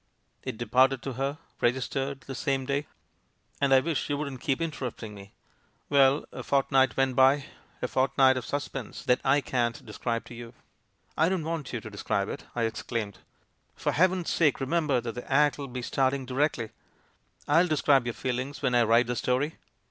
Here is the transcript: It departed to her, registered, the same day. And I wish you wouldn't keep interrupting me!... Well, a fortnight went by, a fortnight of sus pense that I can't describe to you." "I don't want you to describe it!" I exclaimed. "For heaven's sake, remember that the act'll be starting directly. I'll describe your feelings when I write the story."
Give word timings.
It 0.41 0.57
departed 0.57 1.03
to 1.03 1.13
her, 1.13 1.37
registered, 1.61 2.21
the 2.21 2.33
same 2.33 2.65
day. 2.65 2.87
And 3.61 3.71
I 3.71 3.81
wish 3.81 4.09
you 4.09 4.17
wouldn't 4.17 4.41
keep 4.41 4.59
interrupting 4.59 5.13
me!... 5.13 5.31
Well, 5.89 6.25
a 6.31 6.41
fortnight 6.41 6.97
went 6.97 7.15
by, 7.15 7.45
a 7.83 7.87
fortnight 7.87 8.35
of 8.35 8.43
sus 8.43 8.67
pense 8.67 9.03
that 9.03 9.21
I 9.23 9.41
can't 9.41 9.85
describe 9.85 10.25
to 10.25 10.33
you." 10.33 10.55
"I 11.15 11.29
don't 11.29 11.43
want 11.45 11.71
you 11.71 11.79
to 11.81 11.89
describe 11.91 12.29
it!" 12.29 12.45
I 12.55 12.63
exclaimed. 12.63 13.19
"For 13.75 13.91
heaven's 13.91 14.31
sake, 14.31 14.59
remember 14.59 15.01
that 15.01 15.13
the 15.13 15.31
act'll 15.31 15.67
be 15.67 15.83
starting 15.83 16.25
directly. 16.25 16.71
I'll 17.47 17.67
describe 17.67 18.07
your 18.07 18.15
feelings 18.15 18.63
when 18.63 18.73
I 18.73 18.81
write 18.81 19.05
the 19.05 19.15
story." 19.15 19.53